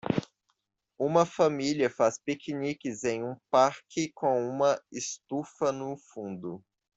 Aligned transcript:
Uma 0.97 1.27
família 1.27 1.87
faz 1.87 2.17
piqueniques 2.19 3.03
em 3.03 3.23
um 3.23 3.35
parque 3.51 4.11
com 4.15 4.49
uma 4.49 4.81
estufa 4.91 5.71
no 5.71 5.95
fundo. 6.11 6.59